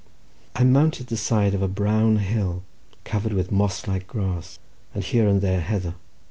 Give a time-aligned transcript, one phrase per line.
[0.55, 2.63] I mounted the side of a brown hill
[3.03, 4.57] covered with moss like grass,
[4.95, 5.93] and here and there heather.